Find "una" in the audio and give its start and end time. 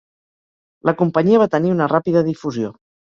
1.75-1.89